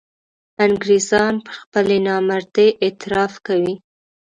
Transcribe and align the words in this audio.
انګرېزان 0.65 1.35
پر 1.45 1.51
خپلې 1.63 1.97
نامردۍ 2.07 2.69
اعتراف 2.85 3.33
کوي. 3.47 3.75